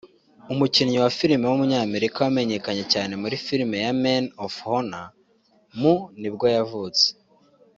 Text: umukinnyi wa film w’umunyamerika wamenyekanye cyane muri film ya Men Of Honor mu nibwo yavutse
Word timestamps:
umukinnyi 0.53 0.97
wa 1.03 1.09
film 1.17 1.41
w’umunyamerika 1.49 2.17
wamenyekanye 2.25 2.83
cyane 2.93 3.13
muri 3.21 3.35
film 3.45 3.69
ya 3.83 3.91
Men 4.03 4.23
Of 4.45 4.53
Honor 4.67 5.07
mu 5.79 5.95
nibwo 6.21 6.45
yavutse 6.55 7.05